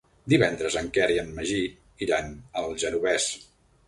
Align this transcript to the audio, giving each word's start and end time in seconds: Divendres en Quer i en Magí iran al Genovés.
Divendres 0.33 0.77
en 0.79 0.87
Quer 0.95 1.09
i 1.15 1.19
en 1.23 1.29
Magí 1.39 1.59
iran 2.05 2.31
al 2.63 2.73
Genovés. 2.85 3.29